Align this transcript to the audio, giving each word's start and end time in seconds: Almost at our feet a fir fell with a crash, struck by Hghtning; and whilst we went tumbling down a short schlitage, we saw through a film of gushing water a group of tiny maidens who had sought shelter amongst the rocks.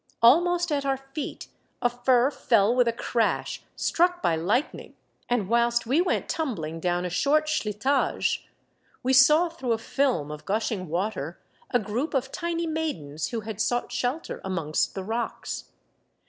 Almost 0.23 0.71
at 0.71 0.83
our 0.83 0.97
feet 0.97 1.47
a 1.79 1.87
fir 1.87 2.31
fell 2.31 2.73
with 2.75 2.87
a 2.87 2.91
crash, 2.91 3.61
struck 3.75 4.19
by 4.19 4.35
Hghtning; 4.35 4.93
and 5.29 5.47
whilst 5.47 5.85
we 5.85 6.01
went 6.01 6.27
tumbling 6.27 6.79
down 6.79 7.05
a 7.05 7.09
short 7.11 7.45
schlitage, 7.47 8.39
we 9.03 9.13
saw 9.13 9.47
through 9.47 9.73
a 9.73 9.77
film 9.77 10.31
of 10.31 10.43
gushing 10.43 10.87
water 10.87 11.39
a 11.69 11.77
group 11.77 12.15
of 12.15 12.31
tiny 12.31 12.65
maidens 12.65 13.27
who 13.27 13.41
had 13.41 13.61
sought 13.61 13.91
shelter 13.91 14.41
amongst 14.43 14.95
the 14.95 15.03
rocks. 15.03 15.65